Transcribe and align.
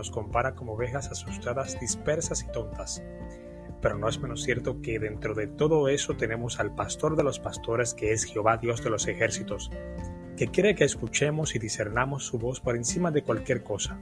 nos 0.00 0.10
compara 0.10 0.54
como 0.54 0.72
ovejas 0.72 1.10
asustadas, 1.10 1.78
dispersas 1.78 2.42
y 2.42 2.50
tontas. 2.50 3.02
Pero 3.82 3.98
no 3.98 4.08
es 4.08 4.18
menos 4.18 4.42
cierto 4.42 4.80
que 4.80 4.98
dentro 4.98 5.34
de 5.34 5.46
todo 5.46 5.88
eso 5.88 6.16
tenemos 6.16 6.58
al 6.58 6.74
pastor 6.74 7.16
de 7.16 7.22
los 7.22 7.38
pastores 7.38 7.92
que 7.92 8.12
es 8.12 8.24
Jehová 8.24 8.56
Dios 8.56 8.82
de 8.82 8.88
los 8.88 9.06
ejércitos, 9.08 9.70
que 10.38 10.46
quiere 10.46 10.74
que 10.74 10.84
escuchemos 10.84 11.54
y 11.54 11.58
discernamos 11.58 12.24
su 12.24 12.38
voz 12.38 12.60
por 12.60 12.76
encima 12.76 13.10
de 13.10 13.22
cualquier 13.22 13.62
cosa. 13.62 14.00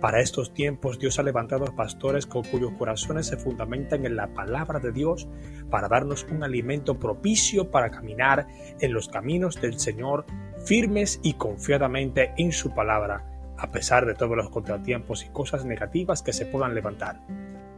Para 0.00 0.20
estos 0.20 0.52
tiempos 0.52 0.98
Dios 0.98 1.20
ha 1.20 1.22
levantado 1.22 1.76
pastores 1.76 2.26
con 2.26 2.42
cuyos 2.42 2.72
corazones 2.72 3.28
se 3.28 3.36
fundamentan 3.36 4.04
en 4.06 4.16
la 4.16 4.34
palabra 4.34 4.80
de 4.80 4.90
Dios 4.90 5.28
para 5.70 5.86
darnos 5.86 6.26
un 6.28 6.42
alimento 6.42 6.98
propicio 6.98 7.70
para 7.70 7.92
caminar 7.92 8.48
en 8.80 8.92
los 8.92 9.08
caminos 9.08 9.60
del 9.60 9.78
Señor 9.78 10.26
firmes 10.64 11.20
y 11.22 11.34
confiadamente 11.34 12.32
en 12.36 12.50
su 12.50 12.74
palabra 12.74 13.39
a 13.60 13.70
pesar 13.70 14.06
de 14.06 14.14
todos 14.14 14.36
los 14.36 14.48
contratiempos 14.48 15.24
y 15.24 15.28
cosas 15.28 15.64
negativas 15.64 16.22
que 16.22 16.32
se 16.32 16.46
puedan 16.46 16.74
levantar. 16.74 17.20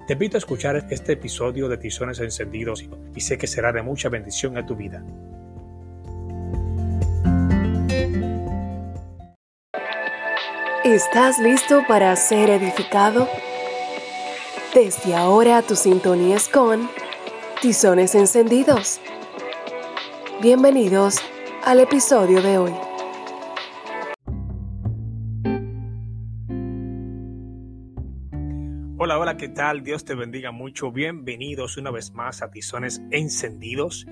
Te 0.07 0.15
invito 0.15 0.37
a 0.37 0.39
escuchar 0.39 0.77
este 0.77 1.13
episodio 1.13 1.69
de 1.69 1.77
Tizones 1.77 2.21
Encendidos 2.21 2.85
y 3.15 3.21
sé 3.21 3.37
que 3.37 3.47
será 3.47 3.73
de 3.73 3.83
mucha 3.83 4.09
bendición 4.09 4.57
a 4.57 4.65
tu 4.65 4.77
vida. 4.77 5.05
¿Estás 10.85 11.39
listo 11.39 11.83
para 11.87 12.15
ser 12.17 12.51
edificado? 12.51 13.29
Desde 14.75 15.15
ahora 15.15 15.63
tu 15.63 15.77
sintonía 15.77 16.37
es 16.37 16.49
con 16.49 16.89
Tizones 17.61 18.15
Encendidos. 18.15 19.01
Bienvenidos 20.41 21.19
al 21.65 21.79
episodio 21.79 22.43
de 22.43 22.59
hoy. 22.59 22.92
¿Qué 29.43 29.49
tal? 29.49 29.83
Dios 29.83 30.05
te 30.05 30.15
bendiga 30.15 30.53
mucho. 30.53 30.93
Bienvenidos 30.93 31.77
una 31.77 31.91
vez 31.91 32.13
más 32.13 32.43
a 32.43 32.53
Tizones 32.53 33.03
Encendidos. 33.11 34.07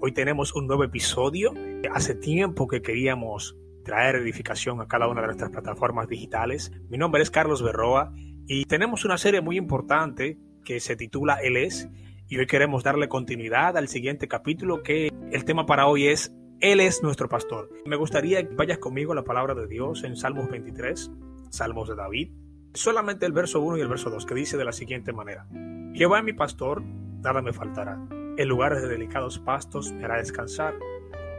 Hoy 0.00 0.10
tenemos 0.10 0.56
un 0.56 0.66
nuevo 0.66 0.82
episodio. 0.82 1.54
Hace 1.94 2.16
tiempo 2.16 2.66
que 2.66 2.82
queríamos 2.82 3.56
traer 3.84 4.16
edificación 4.16 4.80
a 4.80 4.88
cada 4.88 5.06
una 5.06 5.20
de 5.20 5.28
nuestras 5.28 5.50
plataformas 5.50 6.08
digitales. 6.08 6.72
Mi 6.88 6.98
nombre 6.98 7.22
es 7.22 7.30
Carlos 7.30 7.62
Berroa 7.62 8.12
y 8.48 8.64
tenemos 8.64 9.04
una 9.04 9.18
serie 9.18 9.40
muy 9.40 9.56
importante 9.56 10.40
que 10.64 10.80
se 10.80 10.96
titula 10.96 11.34
Él 11.34 11.58
es 11.58 11.88
y 12.28 12.38
hoy 12.38 12.46
queremos 12.48 12.82
darle 12.82 13.06
continuidad 13.06 13.76
al 13.76 13.86
siguiente 13.86 14.26
capítulo 14.26 14.82
que 14.82 15.12
el 15.30 15.44
tema 15.44 15.64
para 15.64 15.86
hoy 15.86 16.08
es 16.08 16.34
Él 16.58 16.80
es 16.80 17.04
nuestro 17.04 17.28
pastor. 17.28 17.70
Me 17.86 17.94
gustaría 17.94 18.48
que 18.48 18.56
vayas 18.56 18.78
conmigo 18.78 19.12
a 19.12 19.14
la 19.14 19.22
palabra 19.22 19.54
de 19.54 19.68
Dios 19.68 20.02
en 20.02 20.16
Salmos 20.16 20.50
23, 20.50 21.08
Salmos 21.50 21.88
de 21.88 21.94
David 21.94 22.41
solamente 22.74 23.26
el 23.26 23.32
verso 23.32 23.60
1 23.60 23.78
y 23.78 23.80
el 23.80 23.88
verso 23.88 24.10
2, 24.10 24.26
que 24.26 24.34
dice 24.34 24.56
de 24.56 24.64
la 24.64 24.72
siguiente 24.72 25.12
manera: 25.12 25.46
Jehová 25.94 26.18
es 26.18 26.24
mi 26.24 26.32
pastor, 26.32 26.82
nada 26.82 27.42
me 27.42 27.52
faltará. 27.52 27.98
En 28.36 28.48
lugares 28.48 28.82
de 28.82 28.88
delicados 28.88 29.38
pastos 29.38 29.92
me 29.92 30.04
hará 30.04 30.16
descansar, 30.18 30.74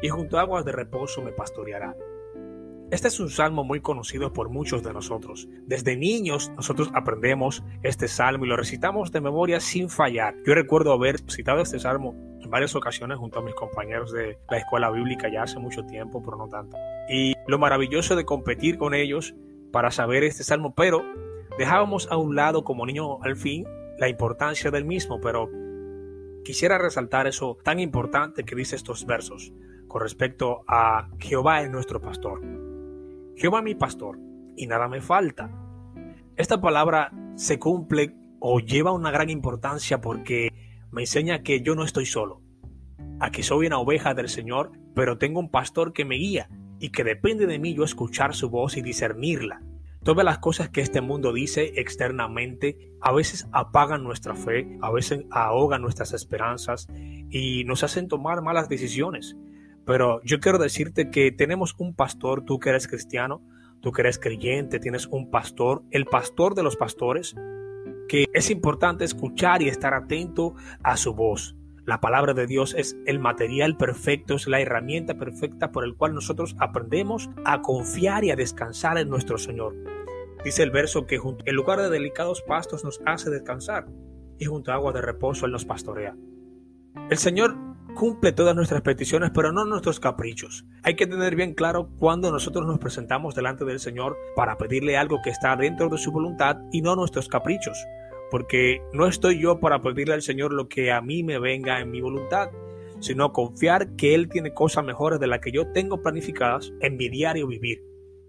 y 0.02 0.10
junto 0.10 0.38
a 0.38 0.42
aguas 0.42 0.66
de 0.66 0.72
reposo 0.72 1.22
me 1.22 1.32
pastoreará. 1.32 1.96
Este 2.92 3.08
es 3.08 3.20
un 3.20 3.30
salmo 3.30 3.64
muy 3.64 3.82
conocido 3.82 4.34
por 4.34 4.50
muchos 4.50 4.84
de 4.84 4.94
nosotros. 4.94 5.48
Desde 5.66 5.98
niños 5.98 6.52
nosotros 6.56 6.92
aprendemos 6.94 7.64
este 7.82 8.08
salmo 8.08 8.46
y 8.46 8.50
lo 8.50 8.56
recitamos 8.56 9.12
de 9.12 9.20
memoria 9.20 9.60
sin 9.60 9.90
fallar. 9.90 10.36
Yo 10.46 10.54
recuerdo 10.54 10.94
haber 10.94 11.20
citado 11.32 11.62
este 11.62 11.80
salmo 11.80 12.14
en 12.40 12.52
varias 12.52 12.76
ocasiones 12.76 13.18
junto 13.18 13.40
a 13.40 13.42
mis 13.42 13.56
compañeros 13.56 14.12
de 14.12 14.38
la 14.48 14.58
escuela 14.58 14.92
bíblica 14.92 15.28
ya 15.28 15.42
hace 15.42 15.58
mucho 15.58 15.84
tiempo, 15.86 16.22
pero 16.24 16.38
no 16.38 16.48
tanto. 16.50 16.78
Y 17.10 17.34
lo 17.48 17.58
maravilloso 17.58 18.16
de 18.16 18.26
competir 18.26 18.78
con 18.78 18.94
ellos 18.94 19.34
para 19.72 19.90
saber 19.90 20.24
este 20.24 20.44
salmo, 20.44 20.76
pero 20.76 21.02
dejábamos 21.58 22.08
a 22.12 22.18
un 22.18 22.36
lado 22.36 22.64
como 22.64 22.86
niño 22.86 23.22
al 23.24 23.36
fin 23.36 23.66
la 23.98 24.10
importancia 24.10 24.72
del 24.72 24.86
mismo, 24.86 25.22
pero 25.22 25.50
quisiera 26.44 26.78
resaltar 26.78 27.28
eso 27.28 27.58
tan 27.64 27.80
importante 27.80 28.44
que 28.44 28.56
dice 28.56 28.76
estos 28.76 29.06
versos 29.06 29.54
con 29.88 30.02
respecto 30.02 30.64
a 30.68 31.10
Jehová 31.20 31.62
es 31.62 31.70
nuestro 31.70 32.02
pastor. 32.02 32.42
Jehová 33.36 33.62
mi 33.62 33.76
pastor 33.76 34.18
y 34.56 34.66
nada 34.66 34.88
me 34.88 35.02
falta. 35.02 35.52
Esta 36.36 36.60
palabra 36.60 37.12
se 37.36 37.60
cumple 37.60 38.16
o 38.40 38.60
lleva 38.60 38.92
una 38.92 39.12
gran 39.12 39.30
importancia 39.30 40.02
porque 40.02 40.52
me 40.92 41.04
enseña 41.04 41.44
que 41.44 41.62
yo 41.62 41.76
no 41.76 41.84
estoy 41.84 42.08
solo, 42.08 42.42
a 43.20 43.32
que 43.32 43.44
soy 43.44 43.68
una 43.68 43.78
oveja 43.78 44.14
del 44.14 44.30
Señor, 44.30 44.72
pero 44.96 45.18
tengo 45.18 45.40
un 45.40 45.50
pastor 45.50 45.94
que 45.94 46.06
me 46.06 46.16
guía 46.16 46.50
y 46.80 46.90
que 46.90 47.04
depende 47.04 47.46
de 47.46 47.60
mí 47.60 47.74
yo 47.76 47.84
escuchar 47.84 48.34
su 48.34 48.50
voz 48.50 48.78
y 48.78 48.82
discernirla. 48.82 49.62
Todas 50.04 50.26
las 50.26 50.40
cosas 50.40 50.70
que 50.70 50.82
este 50.82 51.00
mundo 51.00 51.32
dice 51.32 51.74
externamente 51.78 52.92
a 53.00 53.14
veces 53.14 53.48
apagan 53.54 54.04
nuestra 54.04 54.36
fe, 54.36 54.78
a 54.82 54.92
veces 54.92 55.24
ahogan 55.32 55.82
nuestras 55.82 56.12
esperanzas 56.12 56.88
y 57.30 57.64
nos 57.64 57.84
hacen 57.84 58.10
tomar 58.10 58.42
malas 58.42 58.68
decisiones. 58.68 59.38
Pero 59.86 60.22
yo 60.26 60.42
quiero 60.42 60.58
decirte 60.58 61.10
que 61.10 61.32
tenemos 61.32 61.76
un 61.78 61.96
pastor, 61.96 62.44
tú 62.44 62.60
que 62.60 62.70
eres 62.70 62.90
cristiano, 62.90 63.42
tú 63.82 63.94
que 63.94 64.02
eres 64.02 64.20
creyente, 64.20 64.80
tienes 64.80 65.08
un 65.08 65.32
pastor, 65.32 65.84
el 65.92 66.06
pastor 66.06 66.54
de 66.54 66.64
los 66.64 66.76
pastores, 66.76 67.34
que 68.10 68.26
es 68.34 68.50
importante 68.50 69.06
escuchar 69.06 69.62
y 69.62 69.70
estar 69.70 69.94
atento 69.94 70.56
a 70.84 70.98
su 70.98 71.14
voz. 71.14 71.56
La 71.86 72.02
palabra 72.02 72.34
de 72.34 72.46
Dios 72.46 72.76
es 72.78 72.98
el 73.06 73.20
material 73.20 73.78
perfecto, 73.78 74.36
es 74.36 74.48
la 74.48 74.60
herramienta 74.60 75.16
perfecta 75.16 75.72
por 75.72 75.86
el 75.86 75.96
cual 75.96 76.14
nosotros 76.14 76.58
aprendemos 76.60 77.30
a 77.46 77.62
confiar 77.62 78.26
y 78.26 78.32
a 78.32 78.36
descansar 78.36 78.98
en 78.98 79.10
nuestro 79.10 79.38
Señor. 79.38 79.93
Dice 80.44 80.64
el 80.64 80.72
verso 80.72 81.06
que 81.06 81.20
en 81.46 81.56
lugar 81.56 81.80
de 81.80 81.90
delicados 81.90 82.42
pastos 82.42 82.84
nos 82.84 83.02
hace 83.06 83.30
descansar 83.30 83.88
y 84.38 84.46
junto 84.46 84.72
a 84.72 84.76
agua 84.76 84.92
de 84.92 85.02
reposo 85.02 85.46
Él 85.46 85.52
nos 85.52 85.66
pastorea. 85.66 86.16
El 87.10 87.18
Señor 87.18 87.56
cumple 87.96 88.32
todas 88.32 88.56
nuestras 88.56 88.82
peticiones, 88.82 89.32
pero 89.34 89.52
no 89.52 89.66
nuestros 89.66 90.00
caprichos. 90.00 90.66
Hay 90.84 90.96
que 90.96 91.08
tener 91.08 91.36
bien 91.36 91.54
claro 91.54 91.90
cuando 92.00 92.32
nosotros 92.32 92.66
nos 92.66 92.80
presentamos 92.80 93.36
delante 93.36 93.66
del 93.66 93.80
Señor 93.80 94.18
para 94.36 94.58
pedirle 94.58 94.98
algo 94.98 95.22
que 95.24 95.30
está 95.30 95.56
dentro 95.56 95.90
de 95.90 95.98
su 95.98 96.12
voluntad 96.12 96.58
y 96.72 96.82
no 96.82 96.96
nuestros 96.96 97.28
caprichos 97.28 97.78
porque 98.34 98.82
no 98.94 99.06
estoy 99.06 99.40
yo 99.40 99.60
para 99.60 99.84
pedirle 99.84 100.16
al 100.16 100.24
Señor 100.24 100.54
lo 100.54 100.68
que 100.68 100.92
a 100.92 101.02
mí 101.02 101.22
me 101.22 101.38
venga 101.38 101.80
en 101.80 101.92
mi 101.92 102.02
voluntad, 102.02 102.50
sino 103.00 103.32
confiar 103.32 103.96
que 103.96 104.16
Él 104.16 104.28
tiene 104.28 104.56
cosas 104.56 104.84
mejores 104.84 105.20
de 105.20 105.28
las 105.28 105.38
que 105.38 105.52
yo 105.52 105.72
tengo 105.72 106.02
planificadas 106.02 106.74
en 106.80 106.98
mi 106.98 107.10
diario 107.10 107.46
vivir. 107.46 107.84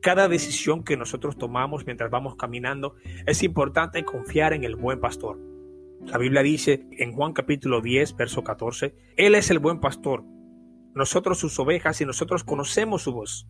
Cada 0.05 0.29
decisión 0.29 0.85
que 0.85 0.99
nosotros 0.99 1.39
tomamos 1.39 1.87
mientras 1.87 2.11
vamos 2.11 2.37
caminando 2.37 2.95
es 3.25 3.43
importante 3.43 4.05
confiar 4.05 4.53
en 4.53 4.63
el 4.63 4.77
buen 4.77 5.01
pastor. 5.01 5.41
La 6.05 6.19
Biblia 6.19 6.43
dice 6.43 6.87
en 6.91 7.13
Juan 7.15 7.33
capítulo 7.33 7.81
10, 7.81 8.15
verso 8.15 8.45
14, 8.45 8.95
Él 9.17 9.35
es 9.35 9.51
el 9.51 9.61
buen 9.61 9.81
pastor, 9.81 10.23
nosotros 10.95 11.39
sus 11.39 11.59
ovejas 11.59 12.03
y 12.03 12.05
nosotros 12.05 12.45
conocemos 12.45 13.01
su 13.01 13.15
voz. 13.15 13.49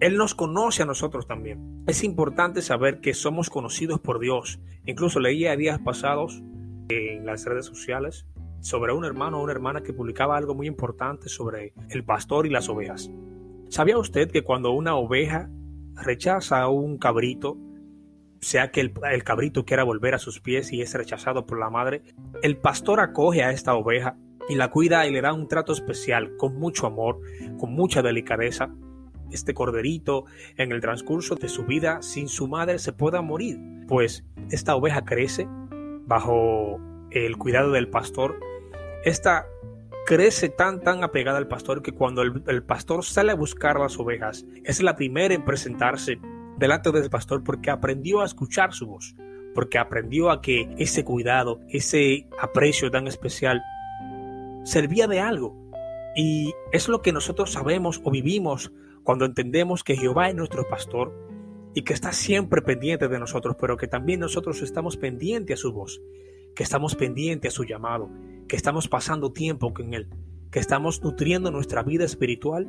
Él 0.00 0.16
nos 0.16 0.34
conoce 0.34 0.82
a 0.82 0.86
nosotros 0.86 1.28
también. 1.28 1.84
Es 1.86 2.02
importante 2.02 2.62
saber 2.62 3.00
que 3.00 3.14
somos 3.14 3.48
conocidos 3.48 4.00
por 4.00 4.18
Dios. 4.18 4.58
Incluso 4.84 5.20
leía 5.20 5.54
días 5.54 5.78
pasados 5.78 6.42
en 6.88 7.24
las 7.24 7.44
redes 7.44 7.66
sociales 7.66 8.26
sobre 8.58 8.92
un 8.92 9.04
hermano 9.04 9.38
o 9.38 9.44
una 9.44 9.52
hermana 9.52 9.84
que 9.84 9.92
publicaba 9.92 10.36
algo 10.36 10.56
muy 10.56 10.66
importante 10.66 11.28
sobre 11.28 11.74
el 11.90 12.04
pastor 12.04 12.48
y 12.48 12.50
las 12.50 12.68
ovejas. 12.68 13.08
¿Sabía 13.68 13.98
usted 13.98 14.32
que 14.32 14.42
cuando 14.42 14.72
una 14.72 14.96
oveja 14.96 15.48
rechaza 15.96 16.60
a 16.60 16.68
un 16.68 16.98
cabrito, 16.98 17.56
sea 18.40 18.70
que 18.70 18.80
el, 18.80 18.92
el, 19.10 19.24
cabrito 19.24 19.64
quiera 19.64 19.84
volver 19.84 20.14
a 20.14 20.18
sus 20.18 20.40
pies 20.40 20.72
y 20.72 20.82
es 20.82 20.94
rechazado 20.94 21.46
por 21.46 21.58
la 21.58 21.70
madre, 21.70 22.02
el 22.42 22.56
pastor 22.56 23.00
acoge 23.00 23.44
a 23.44 23.52
esta 23.52 23.74
oveja 23.74 24.16
y 24.48 24.56
la 24.56 24.70
cuida 24.70 25.06
y 25.06 25.12
le 25.12 25.20
da 25.20 25.32
un 25.32 25.48
trato 25.48 25.72
especial, 25.72 26.36
con 26.36 26.58
mucho 26.58 26.86
amor, 26.86 27.20
con 27.58 27.72
mucha 27.72 28.02
delicadeza, 28.02 28.70
este 29.32 29.54
corderito 29.54 30.26
en 30.56 30.72
el 30.72 30.80
transcurso 30.80 31.34
de 31.34 31.48
su 31.48 31.64
vida 31.64 32.02
sin 32.02 32.28
su 32.28 32.48
madre 32.48 32.78
se 32.78 32.92
pueda 32.92 33.22
morir. 33.22 33.58
Pues 33.88 34.24
esta 34.50 34.76
oveja 34.76 35.04
crece 35.04 35.48
bajo 36.06 36.78
el 37.10 37.36
cuidado 37.38 37.72
del 37.72 37.88
pastor. 37.88 38.38
Esta 39.04 39.46
crece 40.12 40.50
tan 40.50 40.82
tan 40.82 41.02
apegada 41.02 41.38
al 41.38 41.48
pastor 41.48 41.80
que 41.80 41.92
cuando 41.92 42.20
el, 42.20 42.42
el, 42.46 42.62
pastor 42.62 43.02
sale 43.02 43.32
a 43.32 43.34
buscar 43.34 43.80
las 43.80 43.98
ovejas 43.98 44.44
es 44.62 44.82
la 44.82 44.94
primera 44.94 45.32
en 45.32 45.42
presentarse 45.42 46.18
delante 46.58 46.92
del 46.92 47.08
pastor 47.08 47.42
porque 47.42 47.70
aprendió 47.70 48.20
a 48.20 48.26
escuchar 48.26 48.74
su 48.74 48.86
voz, 48.88 49.16
porque 49.54 49.78
aprendió 49.78 50.30
a 50.30 50.42
que 50.42 50.68
ese 50.76 51.02
cuidado, 51.02 51.60
ese 51.70 52.28
aprecio 52.38 52.90
tan 52.90 53.06
especial 53.06 53.62
servía 54.64 55.06
de 55.06 55.20
algo. 55.20 55.56
Y 56.14 56.52
es 56.72 56.90
lo 56.90 57.00
que 57.00 57.12
nosotros 57.12 57.50
sabemos 57.50 58.02
o 58.04 58.10
vivimos 58.10 58.70
cuando 59.04 59.24
entendemos 59.24 59.82
que 59.82 59.96
Jehová 59.96 60.28
es 60.28 60.34
nuestro 60.34 60.68
pastor 60.68 61.10
y 61.74 61.84
que 61.84 61.94
está 61.94 62.12
siempre 62.12 62.60
pendiente 62.60 63.08
de 63.08 63.18
nosotros, 63.18 63.56
pero 63.58 63.78
que 63.78 63.88
también 63.88 64.20
nosotros 64.20 64.60
estamos 64.60 64.98
pendientes 64.98 65.58
a 65.58 65.62
su 65.62 65.72
voz, 65.72 66.02
que 66.54 66.64
estamos 66.64 66.96
pendientes 66.96 67.54
a 67.54 67.56
su 67.56 67.64
llamado, 67.64 68.10
que 68.48 68.56
estamos 68.56 68.88
pasando 68.88 69.32
tiempo 69.32 69.72
con 69.72 69.94
Él, 69.94 70.08
que 70.50 70.58
estamos 70.58 71.02
nutriendo 71.02 71.50
nuestra 71.50 71.82
vida 71.82 72.04
espiritual 72.04 72.68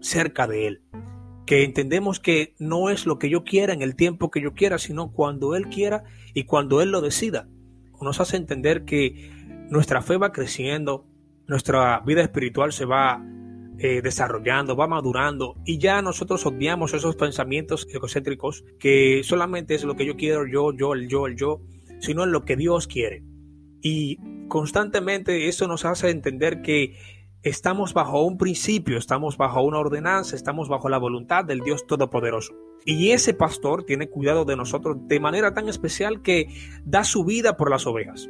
cerca 0.00 0.46
de 0.46 0.66
Él. 0.66 0.82
que 1.46 1.62
entendemos 1.62 2.18
que 2.18 2.56
no 2.58 2.90
es 2.90 3.06
lo 3.06 3.20
que 3.20 3.30
yo 3.30 3.44
quiera 3.44 3.72
en 3.72 3.80
el 3.80 3.94
tiempo 3.94 4.32
que 4.32 4.40
yo 4.40 4.52
quiera, 4.52 4.78
sino 4.78 5.12
cuando 5.12 5.54
Él 5.54 5.68
quiera 5.68 6.02
y 6.34 6.42
cuando 6.42 6.82
Él 6.82 6.90
lo 6.90 7.00
decida. 7.00 7.48
Nos 8.00 8.18
hace 8.18 8.36
entender 8.36 8.84
que 8.84 9.30
nuestra 9.70 10.02
fe 10.02 10.16
va 10.16 10.32
creciendo, 10.32 11.06
nuestra 11.46 12.00
vida 12.00 12.22
espiritual 12.22 12.72
se 12.72 12.84
va 12.84 13.24
eh, 13.78 14.00
desarrollando, 14.02 14.74
va 14.74 14.86
madurando 14.86 15.54
y 15.64 15.78
ya 15.78 16.00
nosotros 16.00 16.46
odiamos 16.46 16.94
esos 16.94 17.14
pensamientos 17.14 17.86
egocéntricos 17.92 18.64
que 18.78 19.20
solamente 19.22 19.74
es 19.74 19.84
lo 19.84 19.96
que 19.96 20.06
yo 20.06 20.16
quiero, 20.16 20.46
yo, 20.46 20.72
yo, 20.72 20.94
el 20.94 21.08
yo, 21.08 21.26
el 21.26 21.36
yo, 21.36 21.60
sino 22.00 22.24
en 22.24 22.32
lo 22.32 22.44
que 22.44 22.56
Dios 22.56 22.86
quiere. 22.86 23.22
Y 23.82 24.18
constantemente 24.48 25.48
eso 25.48 25.66
nos 25.68 25.84
hace 25.84 26.10
entender 26.10 26.62
que 26.62 26.96
estamos 27.42 27.94
bajo 27.94 28.24
un 28.24 28.38
principio, 28.38 28.98
estamos 28.98 29.36
bajo 29.36 29.62
una 29.62 29.78
ordenanza, 29.78 30.34
estamos 30.34 30.68
bajo 30.68 30.88
la 30.88 30.98
voluntad 30.98 31.44
del 31.44 31.60
Dios 31.60 31.86
Todopoderoso. 31.86 32.54
Y 32.84 33.10
ese 33.10 33.34
pastor 33.34 33.84
tiene 33.84 34.08
cuidado 34.08 34.44
de 34.44 34.56
nosotros 34.56 34.96
de 35.02 35.20
manera 35.20 35.54
tan 35.54 35.68
especial 35.68 36.22
que 36.22 36.48
da 36.84 37.04
su 37.04 37.24
vida 37.24 37.56
por 37.56 37.70
las 37.70 37.86
ovejas. 37.86 38.28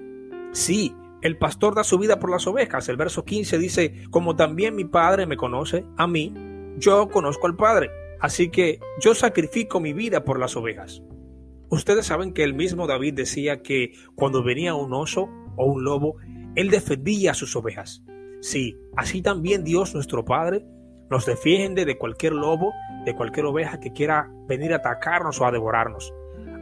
Sí, 0.53 0.95
el 1.23 1.39
pastor 1.39 1.75
da 1.75 1.85
su 1.85 1.99
vida 1.99 2.19
por 2.19 2.31
las 2.31 2.47
ovejas. 2.47 2.89
El 2.89 2.97
verso 2.97 3.25
15 3.25 3.59
dice, 3.59 4.05
como 4.11 4.37
también 4.37 4.75
mi 4.75 4.85
Padre 4.85 5.27
me 5.27 5.37
conoce 5.37 5.85
a 5.97 6.07
mí, 6.07 6.33
yo 6.79 7.09
conozco 7.09 7.47
al 7.47 7.57
Padre. 7.57 7.91
Así 8.21 8.51
que 8.51 8.81
yo 9.01 9.15
sacrifico 9.15 9.81
mi 9.81 9.93
vida 9.93 10.25
por 10.25 10.39
las 10.39 10.57
ovejas. 10.57 11.03
Ustedes 11.77 12.07
saben 12.07 12.33
que 12.33 12.43
el 12.43 12.55
mismo 12.55 12.87
David 12.87 13.13
decía 13.13 13.61
que 13.61 13.93
cuando 14.15 14.43
venía 14.43 14.75
un 14.75 14.95
oso 14.95 15.29
o 15.57 15.67
un 15.67 15.85
lobo, 15.85 16.17
él 16.55 16.71
defendía 16.71 17.33
a 17.33 17.35
sus 17.35 17.55
ovejas. 17.55 18.03
Sí, 18.41 18.79
así 18.97 19.21
también 19.21 19.63
Dios 19.63 19.95
nuestro 19.95 20.25
Padre 20.25 20.65
nos 21.11 21.27
defiende 21.27 21.85
de 21.85 21.99
cualquier 21.99 22.33
lobo, 22.33 22.73
de 23.05 23.15
cualquier 23.15 23.45
oveja 23.45 23.79
que 23.79 23.93
quiera 23.93 24.33
venir 24.49 24.73
a 24.73 24.77
atacarnos 24.77 25.39
o 25.39 25.45
a 25.45 25.53
devorarnos, 25.53 26.15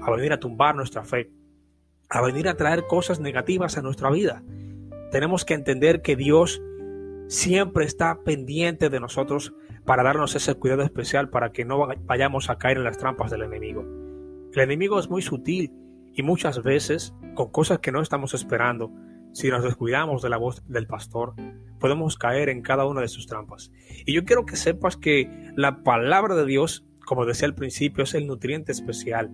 a 0.02 0.10
venir 0.10 0.32
a 0.32 0.40
tumbar 0.40 0.74
nuestra 0.74 1.04
fe 1.04 1.30
a 2.10 2.20
venir 2.20 2.48
a 2.48 2.56
traer 2.56 2.86
cosas 2.86 3.20
negativas 3.20 3.78
a 3.78 3.82
nuestra 3.82 4.10
vida. 4.10 4.42
Tenemos 5.10 5.44
que 5.44 5.54
entender 5.54 6.02
que 6.02 6.16
Dios 6.16 6.60
siempre 7.28 7.84
está 7.84 8.18
pendiente 8.24 8.90
de 8.90 9.00
nosotros 9.00 9.54
para 9.84 10.02
darnos 10.02 10.34
ese 10.34 10.54
cuidado 10.54 10.82
especial 10.82 11.30
para 11.30 11.52
que 11.52 11.64
no 11.64 11.88
vayamos 12.04 12.50
a 12.50 12.58
caer 12.58 12.78
en 12.78 12.84
las 12.84 12.98
trampas 12.98 13.30
del 13.30 13.42
enemigo. 13.42 14.03
El 14.54 14.62
enemigo 14.62 15.00
es 15.00 15.10
muy 15.10 15.20
sutil 15.20 15.72
y 16.12 16.22
muchas 16.22 16.62
veces, 16.62 17.12
con 17.34 17.50
cosas 17.50 17.80
que 17.80 17.90
no 17.90 18.00
estamos 18.00 18.34
esperando, 18.34 18.92
si 19.32 19.48
nos 19.48 19.64
descuidamos 19.64 20.22
de 20.22 20.28
la 20.28 20.36
voz 20.36 20.62
del 20.68 20.86
pastor, 20.86 21.34
podemos 21.80 22.16
caer 22.16 22.48
en 22.48 22.62
cada 22.62 22.86
una 22.86 23.00
de 23.00 23.08
sus 23.08 23.26
trampas. 23.26 23.72
Y 24.06 24.14
yo 24.14 24.24
quiero 24.24 24.46
que 24.46 24.54
sepas 24.54 24.96
que 24.96 25.52
la 25.56 25.82
palabra 25.82 26.36
de 26.36 26.46
Dios, 26.46 26.86
como 27.04 27.26
decía 27.26 27.48
al 27.48 27.56
principio, 27.56 28.04
es 28.04 28.14
el 28.14 28.28
nutriente 28.28 28.70
especial 28.70 29.32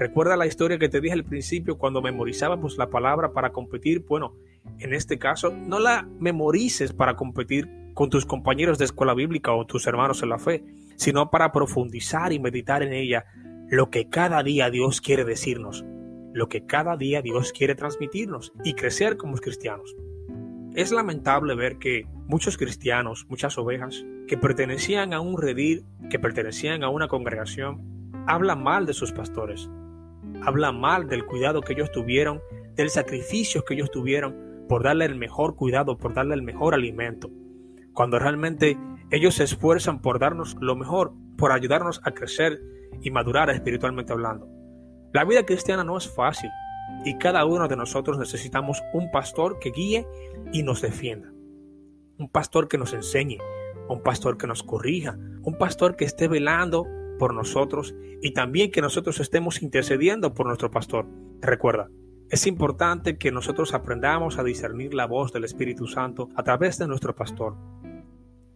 Recuerda 0.00 0.34
la 0.34 0.46
historia 0.46 0.78
que 0.78 0.88
te 0.88 1.02
dije 1.02 1.12
al 1.12 1.26
principio 1.26 1.76
cuando 1.76 2.00
memorizábamos 2.00 2.78
la 2.78 2.88
palabra 2.88 3.34
para 3.34 3.52
competir. 3.52 4.06
Bueno, 4.08 4.34
en 4.78 4.94
este 4.94 5.18
caso, 5.18 5.50
no 5.50 5.78
la 5.78 6.08
memorices 6.18 6.94
para 6.94 7.16
competir 7.16 7.68
con 7.92 8.08
tus 8.08 8.24
compañeros 8.24 8.78
de 8.78 8.86
escuela 8.86 9.12
bíblica 9.12 9.52
o 9.52 9.66
tus 9.66 9.86
hermanos 9.86 10.22
en 10.22 10.30
la 10.30 10.38
fe, 10.38 10.64
sino 10.96 11.30
para 11.30 11.52
profundizar 11.52 12.32
y 12.32 12.38
meditar 12.38 12.82
en 12.82 12.94
ella 12.94 13.26
lo 13.70 13.88
que 13.88 14.08
cada 14.08 14.42
día 14.42 14.68
Dios 14.68 15.00
quiere 15.00 15.24
decirnos, 15.24 15.84
lo 16.32 16.48
que 16.48 16.66
cada 16.66 16.96
día 16.96 17.22
Dios 17.22 17.52
quiere 17.52 17.76
transmitirnos 17.76 18.52
y 18.64 18.74
crecer 18.74 19.16
como 19.16 19.36
cristianos. 19.36 19.94
Es 20.74 20.90
lamentable 20.90 21.54
ver 21.54 21.78
que 21.78 22.04
muchos 22.26 22.56
cristianos, 22.58 23.26
muchas 23.28 23.58
ovejas, 23.58 24.04
que 24.26 24.36
pertenecían 24.36 25.12
a 25.12 25.20
un 25.20 25.40
redil, 25.40 25.84
que 26.10 26.18
pertenecían 26.18 26.82
a 26.82 26.88
una 26.88 27.06
congregación, 27.06 28.10
hablan 28.26 28.60
mal 28.60 28.86
de 28.86 28.92
sus 28.92 29.12
pastores, 29.12 29.70
habla 30.42 30.72
mal 30.72 31.08
del 31.08 31.24
cuidado 31.24 31.60
que 31.60 31.74
ellos 31.74 31.92
tuvieron, 31.92 32.40
del 32.74 32.90
sacrificio 32.90 33.64
que 33.64 33.74
ellos 33.74 33.92
tuvieron 33.92 34.64
por 34.68 34.82
darle 34.82 35.04
el 35.04 35.14
mejor 35.14 35.54
cuidado, 35.54 35.96
por 35.96 36.12
darle 36.12 36.34
el 36.34 36.42
mejor 36.42 36.74
alimento. 36.74 37.30
Cuando 37.92 38.18
realmente 38.18 38.76
ellos 39.12 39.36
se 39.36 39.44
esfuerzan 39.44 40.02
por 40.02 40.18
darnos 40.18 40.56
lo 40.60 40.74
mejor, 40.74 41.12
por 41.36 41.52
ayudarnos 41.52 42.00
a 42.04 42.10
crecer 42.10 42.60
y 43.02 43.10
madurar 43.10 43.50
espiritualmente 43.50 44.12
hablando. 44.12 44.48
La 45.12 45.24
vida 45.24 45.44
cristiana 45.44 45.84
no 45.84 45.96
es 45.96 46.08
fácil 46.08 46.50
y 47.04 47.18
cada 47.18 47.44
uno 47.44 47.66
de 47.68 47.76
nosotros 47.76 48.18
necesitamos 48.18 48.82
un 48.92 49.10
pastor 49.10 49.58
que 49.58 49.70
guíe 49.70 50.06
y 50.52 50.62
nos 50.62 50.82
defienda. 50.82 51.32
Un 52.18 52.28
pastor 52.28 52.68
que 52.68 52.78
nos 52.78 52.92
enseñe, 52.92 53.38
un 53.88 54.02
pastor 54.02 54.36
que 54.36 54.46
nos 54.46 54.62
corrija, 54.62 55.18
un 55.42 55.56
pastor 55.58 55.96
que 55.96 56.04
esté 56.04 56.28
velando 56.28 56.86
por 57.18 57.34
nosotros 57.34 57.94
y 58.22 58.32
también 58.32 58.70
que 58.70 58.82
nosotros 58.82 59.20
estemos 59.20 59.62
intercediendo 59.62 60.34
por 60.34 60.46
nuestro 60.46 60.70
pastor. 60.70 61.06
Recuerda, 61.40 61.88
es 62.30 62.46
importante 62.46 63.18
que 63.18 63.32
nosotros 63.32 63.74
aprendamos 63.74 64.38
a 64.38 64.44
discernir 64.44 64.94
la 64.94 65.06
voz 65.06 65.32
del 65.32 65.44
Espíritu 65.44 65.88
Santo 65.88 66.28
a 66.36 66.44
través 66.44 66.78
de 66.78 66.86
nuestro 66.86 67.14
pastor. 67.14 67.56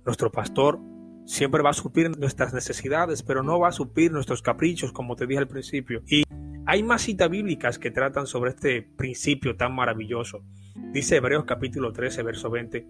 Nuestro 0.05 0.31
pastor 0.31 0.79
siempre 1.25 1.63
va 1.63 1.71
a 1.71 1.75
suplir 1.75 2.17
nuestras 2.19 2.53
necesidades, 2.53 3.23
pero 3.23 3.43
no 3.43 3.59
va 3.59 3.69
a 3.69 3.73
suplir 3.73 4.13
nuestros 4.13 4.43
caprichos, 4.43 4.93
como 4.93 5.17
te 5.17 5.27
dije 5.27 5.41
al 5.41 5.49
principio. 5.49 6.03
Y 6.07 6.25
hay 6.67 6.83
más 6.83 7.03
citas 7.03 7.31
bíblicas 7.31 7.79
que 7.79 7.91
tratan 7.91 8.27
sobre 8.27 8.51
este 8.51 8.83
principio 8.83 9.57
tan 9.57 9.75
maravilloso. 9.75 10.45
Dice 10.93 11.17
Hebreos 11.17 11.45
capítulo 11.45 11.93
13, 11.93 12.23
verso 12.23 12.51
20. 12.51 12.87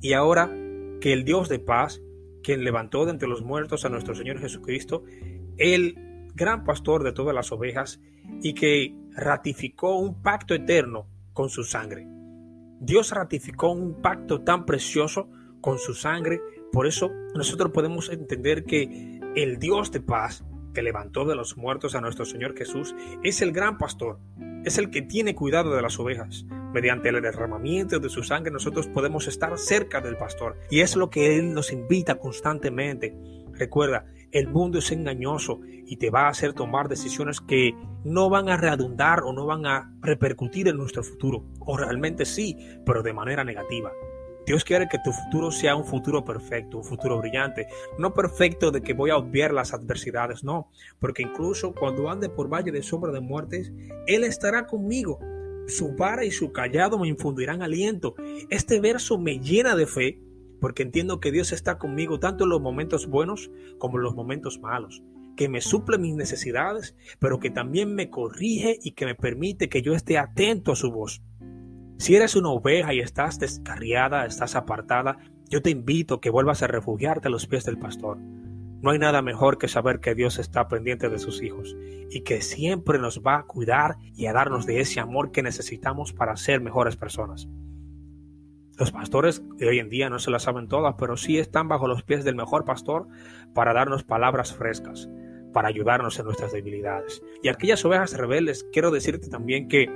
Y 0.00 0.12
ahora 0.12 0.50
que 1.00 1.12
el 1.12 1.24
Dios 1.24 1.48
de 1.48 1.58
paz 1.58 2.00
quien 2.42 2.64
levantó 2.64 3.04
de 3.04 3.12
entre 3.12 3.28
los 3.28 3.42
muertos 3.42 3.84
a 3.84 3.88
nuestro 3.88 4.14
Señor 4.14 4.38
Jesucristo, 4.38 5.04
el 5.56 6.28
gran 6.34 6.64
pastor 6.64 7.04
de 7.04 7.12
todas 7.12 7.34
las 7.34 7.52
ovejas, 7.52 8.00
y 8.42 8.54
que 8.54 8.94
ratificó 9.14 9.96
un 9.96 10.22
pacto 10.22 10.54
eterno 10.54 11.06
con 11.32 11.48
su 11.48 11.64
sangre. 11.64 12.06
Dios 12.80 13.12
ratificó 13.12 13.70
un 13.70 14.00
pacto 14.02 14.42
tan 14.42 14.64
precioso 14.66 15.30
con 15.60 15.78
su 15.78 15.94
sangre, 15.94 16.40
por 16.72 16.86
eso 16.86 17.12
nosotros 17.34 17.70
podemos 17.72 18.08
entender 18.08 18.64
que 18.64 19.20
el 19.36 19.58
Dios 19.58 19.92
de 19.92 20.00
paz 20.00 20.44
que 20.74 20.82
levantó 20.82 21.24
de 21.24 21.36
los 21.36 21.56
muertos 21.56 21.94
a 21.94 22.00
nuestro 22.00 22.24
Señor 22.24 22.56
Jesús 22.56 22.94
es 23.22 23.42
el 23.42 23.52
gran 23.52 23.78
pastor, 23.78 24.18
es 24.64 24.78
el 24.78 24.90
que 24.90 25.02
tiene 25.02 25.34
cuidado 25.34 25.74
de 25.74 25.82
las 25.82 25.98
ovejas. 25.98 26.46
Mediante 26.72 27.10
el 27.10 27.20
derramamiento 27.20 28.00
de 28.00 28.08
su 28.08 28.22
sangre 28.22 28.50
nosotros 28.50 28.88
podemos 28.88 29.28
estar 29.28 29.58
cerca 29.58 30.00
del 30.00 30.16
pastor 30.16 30.58
y 30.70 30.80
es 30.80 30.96
lo 30.96 31.10
que 31.10 31.38
Él 31.38 31.52
nos 31.52 31.72
invita 31.72 32.14
constantemente. 32.14 33.14
Recuerda, 33.52 34.06
el 34.30 34.48
mundo 34.48 34.78
es 34.78 34.90
engañoso 34.92 35.60
y 35.66 35.96
te 35.98 36.08
va 36.08 36.22
a 36.22 36.30
hacer 36.30 36.54
tomar 36.54 36.88
decisiones 36.88 37.40
que 37.40 37.74
no 38.04 38.30
van 38.30 38.48
a 38.48 38.56
redundar 38.56 39.20
o 39.24 39.34
no 39.34 39.44
van 39.44 39.66
a 39.66 39.94
repercutir 40.00 40.68
en 40.68 40.78
nuestro 40.78 41.02
futuro. 41.02 41.44
O 41.60 41.76
realmente 41.76 42.24
sí, 42.24 42.56
pero 42.86 43.02
de 43.02 43.12
manera 43.12 43.44
negativa. 43.44 43.92
Dios 44.46 44.64
quiere 44.64 44.88
que 44.88 44.98
tu 44.98 45.12
futuro 45.12 45.50
sea 45.50 45.76
un 45.76 45.84
futuro 45.84 46.24
perfecto, 46.24 46.78
un 46.78 46.84
futuro 46.84 47.18
brillante. 47.18 47.66
No 47.98 48.12
perfecto 48.12 48.70
de 48.70 48.82
que 48.82 48.92
voy 48.92 49.10
a 49.10 49.16
obviar 49.16 49.52
las 49.52 49.72
adversidades, 49.72 50.42
no. 50.42 50.70
Porque 50.98 51.22
incluso 51.22 51.74
cuando 51.74 52.10
ande 52.10 52.28
por 52.28 52.52
valle 52.52 52.72
de 52.72 52.82
sombra 52.82 53.12
de 53.12 53.20
muertes, 53.20 53.72
Él 54.06 54.24
estará 54.24 54.66
conmigo. 54.66 55.20
Su 55.68 55.94
vara 55.94 56.24
y 56.24 56.32
su 56.32 56.52
callado 56.52 56.98
me 56.98 57.08
infundirán 57.08 57.62
aliento. 57.62 58.14
Este 58.50 58.80
verso 58.80 59.18
me 59.18 59.38
llena 59.38 59.76
de 59.76 59.86
fe 59.86 60.20
porque 60.60 60.82
entiendo 60.82 61.20
que 61.20 61.32
Dios 61.32 61.52
está 61.52 61.78
conmigo 61.78 62.20
tanto 62.20 62.44
en 62.44 62.50
los 62.50 62.60
momentos 62.60 63.06
buenos 63.06 63.50
como 63.78 63.98
en 63.98 64.04
los 64.04 64.14
momentos 64.14 64.60
malos 64.60 65.02
que 65.36 65.48
me 65.48 65.60
suple 65.60 65.98
mis 65.98 66.14
necesidades, 66.14 66.94
pero 67.18 67.40
que 67.40 67.50
también 67.50 67.94
me 67.94 68.10
corrige 68.10 68.78
y 68.82 68.92
que 68.92 69.06
me 69.06 69.14
permite 69.14 69.68
que 69.68 69.82
yo 69.82 69.94
esté 69.94 70.18
atento 70.18 70.72
a 70.72 70.76
su 70.76 70.90
voz. 70.90 71.22
Si 71.98 72.16
eres 72.16 72.36
una 72.36 72.50
oveja 72.50 72.94
y 72.94 73.00
estás 73.00 73.38
descarriada, 73.38 74.26
estás 74.26 74.56
apartada, 74.56 75.18
yo 75.48 75.62
te 75.62 75.70
invito 75.70 76.14
a 76.14 76.20
que 76.20 76.30
vuelvas 76.30 76.62
a 76.62 76.66
refugiarte 76.66 77.28
a 77.28 77.30
los 77.30 77.46
pies 77.46 77.64
del 77.64 77.78
pastor. 77.78 78.18
No 78.18 78.90
hay 78.90 78.98
nada 78.98 79.22
mejor 79.22 79.58
que 79.58 79.68
saber 79.68 80.00
que 80.00 80.14
Dios 80.14 80.40
está 80.40 80.66
pendiente 80.66 81.08
de 81.08 81.20
sus 81.20 81.40
hijos 81.40 81.76
y 82.10 82.22
que 82.22 82.40
siempre 82.40 82.98
nos 82.98 83.20
va 83.20 83.36
a 83.36 83.42
cuidar 83.44 83.96
y 84.16 84.26
a 84.26 84.32
darnos 84.32 84.66
de 84.66 84.80
ese 84.80 84.98
amor 84.98 85.30
que 85.30 85.42
necesitamos 85.42 86.12
para 86.12 86.36
ser 86.36 86.60
mejores 86.60 86.96
personas. 86.96 87.48
Los 88.78 88.90
pastores 88.90 89.42
de 89.58 89.68
hoy 89.68 89.78
en 89.78 89.90
día 89.90 90.10
no 90.10 90.18
se 90.18 90.32
las 90.32 90.42
saben 90.42 90.66
todas, 90.66 90.96
pero 90.98 91.16
sí 91.16 91.38
están 91.38 91.68
bajo 91.68 91.86
los 91.86 92.02
pies 92.02 92.24
del 92.24 92.34
mejor 92.34 92.64
pastor 92.64 93.06
para 93.54 93.72
darnos 93.72 94.02
palabras 94.02 94.52
frescas, 94.54 95.08
para 95.52 95.68
ayudarnos 95.68 96.18
en 96.18 96.24
nuestras 96.24 96.52
debilidades. 96.52 97.22
Y 97.42 97.48
aquellas 97.48 97.84
ovejas 97.84 98.16
rebeldes, 98.16 98.66
quiero 98.72 98.90
decirte 98.90 99.28
también 99.28 99.68
que 99.68 99.88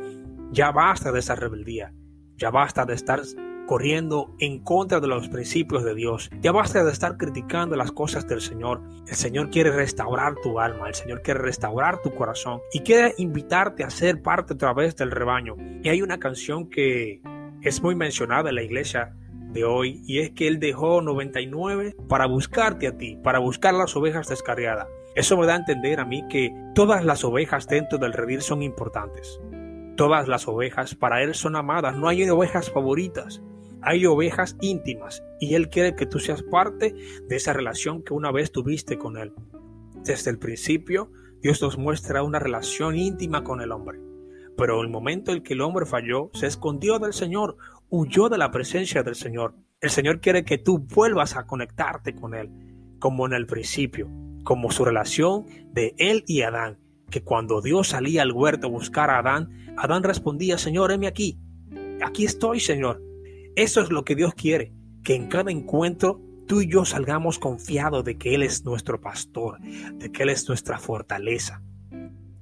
ya 0.53 0.71
basta 0.71 1.12
de 1.12 1.19
esa 1.19 1.35
rebeldía. 1.35 1.93
Ya 2.37 2.50
basta 2.50 2.85
de 2.85 2.95
estar 2.95 3.21
corriendo 3.67 4.35
en 4.38 4.62
contra 4.62 5.00
de 5.00 5.09
los 5.09 5.29
principios 5.29 5.85
de 5.85 5.95
Dios. 5.95 6.31
Ya 6.41 6.53
basta 6.53 6.85
de 6.85 6.93
estar 6.93 7.17
criticando 7.17 7.76
las 7.76 7.93
cosas 7.93 8.26
del 8.26 8.41
Señor. 8.41 8.83
El 9.07 9.15
Señor 9.15 9.50
quiere 9.50 9.71
restaurar 9.71 10.37
tu 10.43 10.61
alma, 10.61 10.88
el 10.88 10.95
Señor 10.95 11.23
quiere 11.23 11.41
restaurar 11.41 12.00
tu 12.00 12.15
corazón 12.15 12.61
y 12.73 12.81
quiere 12.81 13.15
invitarte 13.19 13.85
a 13.85 13.91
ser 13.91 14.23
parte 14.23 14.55
otra 14.55 14.73
vez 14.73 14.97
del 14.97 15.11
rebaño. 15.11 15.57
Y 15.83 15.88
hay 15.88 16.03
una 16.03 16.19
canción 16.19 16.71
que 16.71 17.21
es 17.62 17.83
muy 17.83 17.95
mencionada 17.95 18.49
en 18.49 18.55
la 18.55 18.62
iglesia 18.62 19.15
de 19.50 19.65
hoy 19.65 20.03
y 20.07 20.21
es 20.21 20.31
que 20.31 20.47
Él 20.49 20.61
dejó 20.61 21.03
99 21.03 21.97
para 22.09 22.26
buscarte 22.26 22.87
a 22.87 22.97
ti, 22.97 23.19
para 23.23 23.38
buscar 23.38 23.75
las 23.75 23.97
ovejas 23.97 24.29
descarriadas. 24.29 24.87
Eso 25.17 25.38
me 25.38 25.47
da 25.47 25.55
a 25.55 25.57
entender 25.57 25.99
a 25.99 26.05
mí 26.05 26.29
que 26.29 26.53
todas 26.75 27.03
las 27.03 27.25
ovejas 27.25 27.67
dentro 27.67 27.97
del 27.97 28.12
redil 28.12 28.43
son 28.43 28.62
importantes. 28.62 29.41
Todas 29.97 30.29
las 30.29 30.47
ovejas 30.47 30.95
para 30.95 31.23
Él 31.23 31.35
son 31.35 31.57
amadas, 31.57 31.97
no 31.97 32.09
hay 32.09 32.29
ovejas 32.29 32.71
favoritas, 32.71 33.43
hay 33.81 34.05
ovejas 34.05 34.57
íntimas 34.61 35.23
y 35.41 35.55
Él 35.55 35.71
quiere 35.71 35.95
que 35.95 36.05
tú 36.05 36.19
seas 36.19 36.43
parte 36.43 36.95
de 37.29 37.37
esa 37.37 37.55
relación 37.55 38.03
que 38.03 38.12
una 38.12 38.31
vez 38.31 38.53
tuviste 38.53 38.99
con 38.99 39.17
Él. 39.17 39.33
Desde 40.05 40.31
el 40.31 40.38
principio, 40.38 41.11
Dios 41.41 41.62
nos 41.62 41.79
muestra 41.79 42.23
una 42.23 42.38
relación 42.38 42.97
íntima 42.97 43.43
con 43.43 43.62
el 43.62 43.73
hombre. 43.73 43.99
Pero 44.57 44.83
el 44.83 44.88
momento 44.88 45.33
en 45.33 45.43
que 45.43 45.55
el 45.55 45.62
hombre 45.62 45.87
falló, 45.87 46.31
se 46.35 46.47
escondió 46.47 46.99
del 46.99 47.15
Señor, 47.15 47.57
huyó 47.88 48.29
de 48.29 48.38
la 48.38 48.50
presencia 48.50 49.03
del 49.03 49.15
Señor. 49.15 49.55
El 49.81 49.91
Señor 49.91 50.21
quiere 50.21 50.45
que 50.45 50.59
tú 50.59 50.79
vuelvas 50.79 51.37
a 51.37 51.47
conectarte 51.47 52.15
con 52.15 52.35
Él, 52.35 52.50
como 52.99 53.26
en 53.26 53.33
el 53.33 53.47
principio, 53.47 54.11
como 54.45 54.71
su 54.71 54.85
relación 54.85 55.47
de 55.73 55.95
Él 55.99 56.23
y 56.26 56.43
Adán, 56.43 56.79
que 57.11 57.23
cuando 57.23 57.61
Dios 57.61 57.89
salía 57.89 58.23
al 58.23 58.33
huerto 58.33 58.67
a 58.67 58.71
buscar 58.71 59.11
a 59.11 59.19
Adán, 59.19 59.51
Adán 59.77 60.03
respondía, 60.03 60.59
Señor, 60.59 60.93
heme 60.93 61.07
aquí, 61.07 61.39
aquí 62.05 62.25
estoy, 62.25 62.61
Señor. 62.61 63.03
Eso 63.55 63.81
es 63.81 63.91
lo 63.91 64.05
que 64.05 64.15
Dios 64.15 64.35
quiere, 64.35 64.73
que 65.03 65.15
en 65.15 65.29
cada 65.29 65.51
encuentro 65.51 66.21
tú 66.47 66.61
y 66.61 66.69
yo 66.69 66.85
salgamos 66.85 67.39
confiados 67.39 68.05
de 68.05 68.17
que 68.17 68.35
Él 68.35 68.43
es 68.43 68.65
nuestro 68.65 69.01
pastor, 69.01 69.61
de 69.61 70.11
que 70.11 70.23
Él 70.23 70.31
es 70.31 70.49
nuestra 70.49 70.79
fortaleza. 70.79 71.63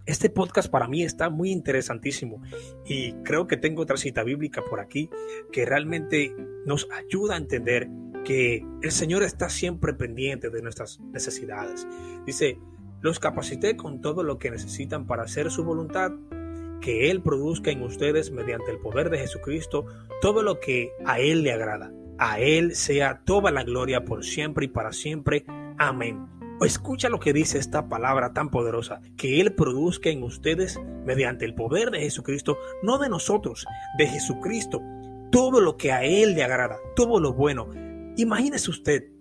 Este 0.07 0.29
podcast 0.29 0.71
para 0.71 0.87
mí 0.87 1.03
está 1.03 1.31
muy 1.31 1.51
interesantísimo 1.51 2.43
y 2.85 3.13
creo 3.23 3.47
que 3.47 3.57
tengo 3.57 3.83
otra 3.83 3.97
cita 3.97 4.23
bíblica 4.23 4.63
por 4.69 4.81
aquí 4.81 5.09
que 5.51 5.65
realmente 5.65 6.35
nos 6.67 6.87
ayuda 6.91 7.35
a 7.35 7.39
entender 7.39 7.89
que 8.25 8.67
el 8.83 8.91
Señor 8.91 9.23
está 9.23 9.49
siempre 9.49 9.95
pendiente 9.95 10.51
de 10.51 10.63
nuestras 10.63 11.01
necesidades. 11.01 11.87
Dice, 12.27 12.59
los 13.05 13.21
capacité 13.21 13.77
con 13.77 14.01
todo 14.01 14.23
lo 14.23 14.39
que 14.39 14.51
necesitan 14.51 15.07
para 15.07 15.25
hacer 15.25 15.51
su 15.51 15.63
voluntad, 15.63 16.13
que 16.81 17.11
Él 17.11 17.21
produzca 17.21 17.71
en 17.71 17.83
ustedes 17.83 18.31
mediante 18.31 18.71
el 18.71 18.79
poder 18.79 19.11
de 19.11 19.19
Jesucristo 19.19 19.85
todo 20.23 20.43
lo 20.43 20.59
que 20.59 20.91
a 21.05 21.21
Él 21.21 21.43
le 21.43 21.53
agrada. 21.53 21.93
A 22.19 22.41
Él 22.41 22.75
sea 22.75 23.21
toda 23.27 23.51
la 23.51 23.63
gloria 23.63 24.07
por 24.07 24.25
siempre 24.25 24.65
y 24.65 24.69
para 24.69 24.93
siempre. 24.95 25.45
Amén. 25.77 26.27
Escucha 26.63 27.11
lo 27.11 27.21
que 27.21 27.35
dice 27.35 27.59
esta 27.59 27.91
palabra 27.91 28.33
tan 28.33 28.49
poderosa, 28.49 29.03
que 29.19 29.43
Él 29.43 29.53
produzca 29.53 30.09
en 30.09 30.23
ustedes 30.23 30.81
mediante 31.05 31.45
el 31.45 31.55
poder 31.55 31.91
de 31.91 32.01
Jesucristo, 32.01 32.57
no 32.83 32.97
de 32.97 33.11
nosotros, 33.11 33.67
de 33.99 34.07
Jesucristo, 34.07 34.81
todo 35.31 35.61
lo 35.61 35.77
que 35.77 35.93
a 35.93 36.05
Él 36.05 36.35
le 36.35 36.43
agrada, 36.43 36.79
todo 36.97 37.21
lo 37.21 37.35
bueno. 37.35 37.69
Imagínese 38.17 38.71
usted 38.71 39.14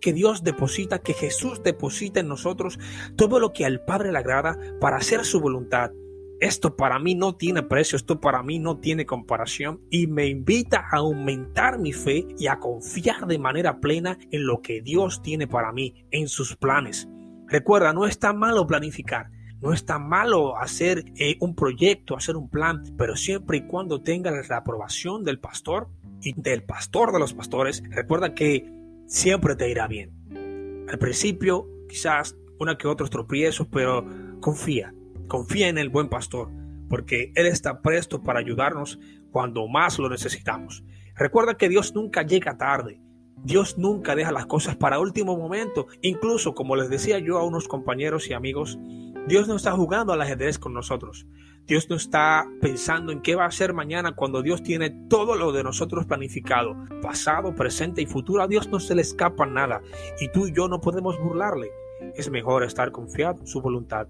que 0.00 0.12
Dios 0.12 0.42
deposita, 0.42 1.00
que 1.00 1.14
Jesús 1.14 1.62
deposita 1.62 2.20
en 2.20 2.28
nosotros 2.28 2.78
todo 3.16 3.38
lo 3.38 3.52
que 3.52 3.64
al 3.64 3.84
Padre 3.84 4.12
le 4.12 4.18
agrada 4.18 4.58
para 4.80 4.96
hacer 4.96 5.24
su 5.24 5.40
voluntad. 5.40 5.92
Esto 6.40 6.74
para 6.74 6.98
mí 6.98 7.14
no 7.14 7.36
tiene 7.36 7.62
precio, 7.62 7.96
esto 7.96 8.18
para 8.18 8.42
mí 8.42 8.58
no 8.58 8.78
tiene 8.78 9.04
comparación 9.04 9.82
y 9.90 10.06
me 10.06 10.26
invita 10.26 10.86
a 10.90 10.96
aumentar 10.96 11.78
mi 11.78 11.92
fe 11.92 12.26
y 12.38 12.46
a 12.46 12.58
confiar 12.58 13.26
de 13.26 13.38
manera 13.38 13.78
plena 13.78 14.16
en 14.30 14.46
lo 14.46 14.62
que 14.62 14.80
Dios 14.80 15.20
tiene 15.20 15.46
para 15.46 15.70
mí, 15.70 16.06
en 16.10 16.28
sus 16.28 16.56
planes. 16.56 17.08
Recuerda, 17.46 17.92
no 17.92 18.06
está 18.06 18.32
malo 18.32 18.66
planificar, 18.66 19.30
no 19.60 19.74
está 19.74 19.98
malo 19.98 20.56
hacer 20.56 21.04
eh, 21.16 21.36
un 21.40 21.54
proyecto, 21.54 22.16
hacer 22.16 22.36
un 22.36 22.48
plan, 22.48 22.84
pero 22.96 23.16
siempre 23.16 23.58
y 23.58 23.66
cuando 23.66 24.00
tengas 24.00 24.48
la 24.48 24.58
aprobación 24.58 25.24
del 25.24 25.40
pastor 25.40 25.88
y 26.22 26.32
del 26.40 26.62
pastor 26.62 27.12
de 27.12 27.18
los 27.18 27.34
pastores, 27.34 27.82
recuerda 27.90 28.34
que 28.34 28.79
siempre 29.10 29.56
te 29.56 29.68
irá 29.68 29.88
bien. 29.88 30.86
Al 30.88 30.98
principio, 30.98 31.68
quizás 31.88 32.36
una 32.58 32.78
que 32.78 32.88
otros 32.88 33.10
tropiezos, 33.10 33.66
pero 33.70 34.06
confía, 34.40 34.94
confía 35.28 35.68
en 35.68 35.78
el 35.78 35.88
buen 35.90 36.08
pastor, 36.08 36.48
porque 36.88 37.32
Él 37.34 37.46
está 37.46 37.82
presto 37.82 38.22
para 38.22 38.38
ayudarnos 38.38 38.98
cuando 39.30 39.66
más 39.66 39.98
lo 39.98 40.08
necesitamos. 40.08 40.84
Recuerda 41.16 41.56
que 41.56 41.68
Dios 41.68 41.94
nunca 41.94 42.22
llega 42.22 42.56
tarde. 42.56 43.00
Dios 43.42 43.78
nunca 43.78 44.14
deja 44.14 44.32
las 44.32 44.46
cosas 44.46 44.76
para 44.76 45.00
último 45.00 45.36
momento. 45.36 45.86
Incluso, 46.02 46.54
como 46.54 46.76
les 46.76 46.88
decía 46.88 47.18
yo 47.18 47.38
a 47.38 47.44
unos 47.44 47.68
compañeros 47.68 48.28
y 48.28 48.34
amigos, 48.34 48.78
Dios 49.26 49.48
no 49.48 49.56
está 49.56 49.72
jugando 49.72 50.12
al 50.12 50.20
ajedrez 50.20 50.58
con 50.58 50.72
nosotros. 50.72 51.26
Dios 51.70 51.88
no 51.88 51.94
está 51.94 52.48
pensando 52.60 53.12
en 53.12 53.22
qué 53.22 53.36
va 53.36 53.44
a 53.44 53.46
hacer 53.46 53.72
mañana 53.74 54.10
cuando 54.10 54.42
Dios 54.42 54.60
tiene 54.60 54.90
todo 55.08 55.36
lo 55.36 55.52
de 55.52 55.62
nosotros 55.62 56.04
planificado, 56.04 56.74
pasado, 57.00 57.54
presente 57.54 58.02
y 58.02 58.06
futuro. 58.06 58.42
A 58.42 58.48
Dios 58.48 58.68
no 58.70 58.80
se 58.80 58.96
le 58.96 59.02
escapa 59.02 59.46
nada 59.46 59.80
y 60.20 60.26
tú 60.32 60.48
y 60.48 60.52
yo 60.52 60.66
no 60.66 60.80
podemos 60.80 61.16
burlarle. 61.20 61.70
Es 62.16 62.28
mejor 62.28 62.64
estar 62.64 62.90
confiado 62.90 63.38
en 63.38 63.46
su 63.46 63.60
voluntad 63.60 64.08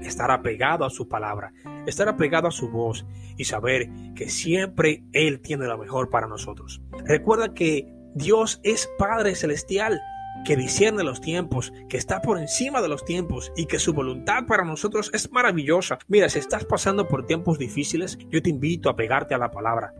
estar 0.00 0.30
apegado 0.30 0.84
a 0.84 0.90
su 0.90 1.08
palabra, 1.08 1.52
estar 1.86 2.08
apegado 2.08 2.46
a 2.46 2.52
su 2.52 2.68
voz 2.68 3.04
y 3.36 3.44
saber 3.44 3.88
que 4.14 4.28
siempre 4.28 5.02
Él 5.12 5.40
tiene 5.40 5.66
lo 5.66 5.78
mejor 5.78 6.08
para 6.08 6.28
nosotros. 6.28 6.82
Recuerda 7.04 7.52
que 7.52 7.92
Dios 8.14 8.60
es 8.62 8.88
Padre 8.96 9.34
Celestial, 9.34 10.00
que 10.44 10.56
discierne 10.56 11.02
los 11.02 11.20
tiempos, 11.20 11.72
que 11.88 11.96
está 11.96 12.20
por 12.22 12.38
encima 12.38 12.82
de 12.82 12.88
los 12.88 13.04
tiempos 13.04 13.52
y 13.56 13.66
que 13.66 13.78
su 13.78 13.92
voluntad 13.92 14.46
para 14.46 14.64
nosotros 14.64 15.10
es 15.12 15.30
maravillosa. 15.32 15.98
Mira, 16.08 16.28
si 16.28 16.38
estás 16.38 16.64
pasando 16.64 17.08
por 17.08 17.26
tiempos 17.26 17.58
difíciles, 17.58 18.18
yo 18.30 18.42
te 18.42 18.50
invito 18.50 18.88
a 18.90 18.96
pegarte 18.96 19.34
a 19.34 19.38
la 19.38 19.50
palabra. 19.50 19.94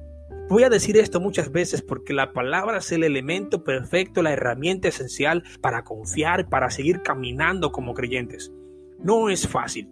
Voy 0.48 0.62
a 0.62 0.70
decir 0.70 0.96
esto 0.96 1.18
muchas 1.18 1.50
veces 1.50 1.82
porque 1.82 2.12
la 2.12 2.32
palabra 2.32 2.78
es 2.78 2.92
el 2.92 3.02
elemento 3.02 3.64
perfecto, 3.64 4.22
la 4.22 4.32
herramienta 4.32 4.86
esencial 4.86 5.42
para 5.60 5.82
confiar, 5.82 6.48
para 6.48 6.70
seguir 6.70 7.02
caminando 7.02 7.72
como 7.72 7.94
creyentes. 7.94 8.52
No 9.00 9.28
es 9.28 9.48
fácil. 9.48 9.90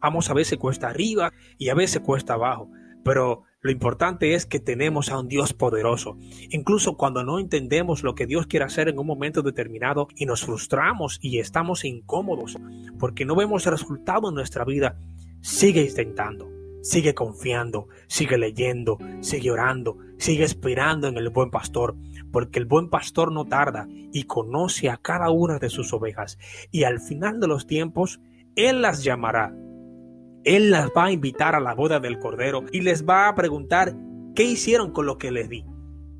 Vamos 0.00 0.28
a 0.28 0.34
veces 0.34 0.58
cuesta 0.58 0.88
arriba 0.88 1.32
y 1.56 1.68
a 1.68 1.74
veces 1.74 2.00
cuesta 2.00 2.34
abajo, 2.34 2.68
pero 3.04 3.44
lo 3.66 3.72
importante 3.72 4.34
es 4.34 4.46
que 4.46 4.60
tenemos 4.60 5.10
a 5.10 5.18
un 5.18 5.28
Dios 5.28 5.52
poderoso. 5.52 6.16
Incluso 6.50 6.96
cuando 6.96 7.24
no 7.24 7.38
entendemos 7.38 8.04
lo 8.04 8.14
que 8.14 8.26
Dios 8.26 8.46
quiere 8.46 8.64
hacer 8.64 8.88
en 8.88 8.98
un 8.98 9.06
momento 9.06 9.42
determinado 9.42 10.08
y 10.14 10.24
nos 10.24 10.44
frustramos 10.44 11.18
y 11.20 11.40
estamos 11.40 11.84
incómodos 11.84 12.56
porque 12.98 13.24
no 13.24 13.34
vemos 13.34 13.66
el 13.66 13.72
resultado 13.72 14.28
en 14.28 14.36
nuestra 14.36 14.64
vida, 14.64 15.00
sigue 15.40 15.82
intentando, 15.82 16.48
sigue 16.80 17.14
confiando, 17.14 17.88
sigue 18.06 18.38
leyendo, 18.38 18.98
sigue 19.20 19.50
orando, 19.50 19.98
sigue 20.16 20.44
esperando 20.44 21.08
en 21.08 21.16
el 21.16 21.30
buen 21.30 21.50
pastor, 21.50 21.96
porque 22.30 22.60
el 22.60 22.66
buen 22.66 22.88
pastor 22.88 23.32
no 23.32 23.46
tarda 23.46 23.88
y 23.90 24.22
conoce 24.24 24.90
a 24.90 24.96
cada 24.96 25.30
una 25.30 25.58
de 25.58 25.70
sus 25.70 25.92
ovejas 25.92 26.38
y 26.70 26.84
al 26.84 27.00
final 27.00 27.40
de 27.40 27.48
los 27.48 27.66
tiempos, 27.66 28.20
Él 28.54 28.80
las 28.80 29.02
llamará 29.02 29.52
él 30.46 30.70
las 30.70 30.90
va 30.96 31.06
a 31.06 31.12
invitar 31.12 31.56
a 31.56 31.60
la 31.60 31.74
boda 31.74 31.98
del 31.98 32.20
Cordero 32.20 32.64
y 32.70 32.80
les 32.80 33.04
va 33.04 33.28
a 33.28 33.34
preguntar 33.34 33.94
qué 34.34 34.44
hicieron 34.44 34.92
con 34.92 35.04
lo 35.04 35.18
que 35.18 35.32
les 35.32 35.48
di. 35.48 35.64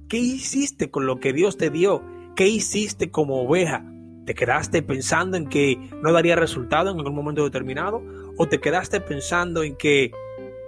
¿Qué 0.08 0.18
hiciste 0.18 0.90
con 0.90 1.06
lo 1.06 1.20
que 1.20 1.32
Dios 1.32 1.56
te 1.56 1.70
dio? 1.70 2.02
¿Qué 2.34 2.48
hiciste 2.48 3.10
como 3.10 3.40
oveja? 3.42 3.84
¿Te 4.26 4.34
quedaste 4.34 4.82
pensando 4.82 5.36
en 5.36 5.48
que 5.48 5.78
no 6.02 6.12
daría 6.12 6.34
resultado 6.34 6.90
en 6.90 6.98
algún 6.98 7.14
momento 7.14 7.44
determinado? 7.44 8.02
¿O 8.36 8.48
te 8.48 8.58
quedaste 8.58 9.00
pensando 9.00 9.62
en 9.62 9.76
que, 9.76 10.10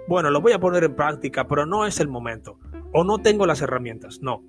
bueno, 0.07 0.31
lo 0.31 0.39
voy 0.39 0.53
a 0.53 0.59
poner 0.59 0.85
en 0.85 0.95
práctica, 0.95 1.45
pero 1.45 1.65
no 1.65 1.85
es 1.85 1.99
el 1.99 2.07
momento? 2.07 2.59
¿O 2.93 3.03
no 3.03 3.17
tengo 3.17 3.45
las 3.45 3.61
herramientas? 3.61 4.19
No. 4.21 4.41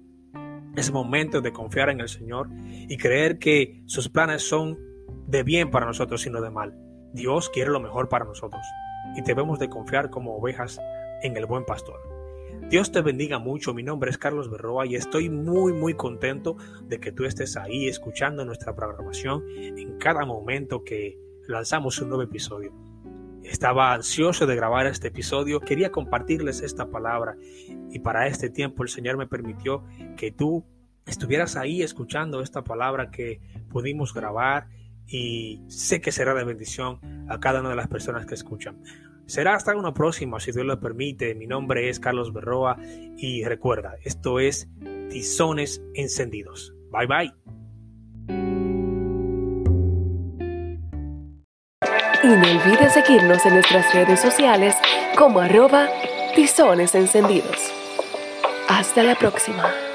Es 0.76 0.92
momento 0.92 1.40
de 1.40 1.52
confiar 1.52 1.90
en 1.90 2.00
el 2.00 2.08
Señor 2.08 2.48
y 2.88 2.96
creer 2.96 3.40
que 3.40 3.82
sus 3.86 4.08
planes 4.08 4.48
son 4.48 4.78
de 5.26 5.42
bien 5.42 5.70
para 5.70 5.86
nosotros 5.86 6.24
y 6.26 6.30
no 6.30 6.40
de 6.40 6.50
mal. 6.50 6.76
Dios 7.12 7.50
quiere 7.50 7.72
lo 7.72 7.80
mejor 7.80 8.08
para 8.08 8.24
nosotros 8.24 8.62
y 9.16 9.22
debemos 9.22 9.58
de 9.58 9.68
confiar 9.68 10.10
como 10.10 10.36
ovejas 10.36 10.80
en 11.22 11.36
el 11.36 11.46
buen 11.46 11.64
pastor. 11.64 12.00
Dios 12.68 12.92
te 12.92 13.00
bendiga 13.00 13.38
mucho, 13.38 13.74
mi 13.74 13.82
nombre 13.82 14.10
es 14.10 14.18
Carlos 14.18 14.48
Berroa 14.48 14.86
y 14.86 14.94
estoy 14.94 15.28
muy 15.28 15.72
muy 15.72 15.94
contento 15.94 16.56
de 16.84 17.00
que 17.00 17.10
tú 17.10 17.24
estés 17.24 17.56
ahí 17.56 17.88
escuchando 17.88 18.44
nuestra 18.44 18.76
programación 18.76 19.44
en 19.56 19.98
cada 19.98 20.24
momento 20.24 20.84
que 20.84 21.18
lanzamos 21.48 22.00
un 22.00 22.10
nuevo 22.10 22.22
episodio. 22.22 22.72
Estaba 23.42 23.92
ansioso 23.92 24.46
de 24.46 24.54
grabar 24.54 24.86
este 24.86 25.08
episodio, 25.08 25.60
quería 25.60 25.90
compartirles 25.90 26.60
esta 26.60 26.90
palabra 26.90 27.36
y 27.90 27.98
para 27.98 28.28
este 28.28 28.50
tiempo 28.50 28.84
el 28.84 28.88
Señor 28.88 29.16
me 29.16 29.26
permitió 29.26 29.82
que 30.16 30.30
tú 30.30 30.64
estuvieras 31.06 31.56
ahí 31.56 31.82
escuchando 31.82 32.40
esta 32.40 32.62
palabra 32.62 33.10
que 33.10 33.40
pudimos 33.68 34.14
grabar 34.14 34.68
y 35.10 35.60
sé 35.68 36.00
que 36.00 36.12
será 36.12 36.34
de 36.34 36.44
bendición 36.44 37.00
a 37.28 37.40
cada 37.40 37.60
una 37.60 37.70
de 37.70 37.76
las 37.76 37.88
personas 37.88 38.26
que 38.26 38.34
escuchan. 38.34 38.80
Será 39.26 39.54
hasta 39.54 39.74
una 39.76 39.92
próxima, 39.92 40.40
si 40.40 40.52
Dios 40.52 40.64
lo 40.64 40.80
permite. 40.80 41.34
Mi 41.34 41.46
nombre 41.46 41.88
es 41.88 42.00
Carlos 42.00 42.32
Berroa 42.32 42.76
y 43.16 43.44
recuerda, 43.44 43.96
esto 44.02 44.40
es 44.40 44.68
Tizones 45.10 45.82
Encendidos. 45.94 46.74
Bye 46.90 47.06
bye. 47.06 47.32
Y 52.22 52.26
no 52.26 52.42
olvides 52.42 52.92
seguirnos 52.92 53.44
en 53.46 53.54
nuestras 53.54 53.94
redes 53.94 54.20
sociales 54.20 54.74
como 55.16 55.40
arroba 55.40 55.88
Tizones 56.34 56.94
Encendidos. 56.94 57.72
Hasta 58.68 59.02
la 59.02 59.14
próxima. 59.16 59.89